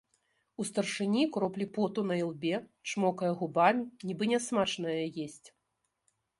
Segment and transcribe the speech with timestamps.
[0.61, 2.55] У старшыні кроплі поту на ілбе,
[2.89, 5.47] чмокае губамі, нібы нясмачнае есць.